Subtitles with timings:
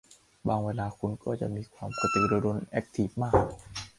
[0.47, 3.35] บางเวลาคุณก็จะมีความกระตือรือร้นแอ็คทีฟมาก